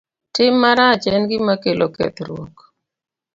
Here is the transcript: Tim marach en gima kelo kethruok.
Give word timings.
Tim 0.37 0.53
marach 0.61 1.05
en 1.15 1.23
gima 1.29 1.55
kelo 1.63 1.85
kethruok. 1.95 2.55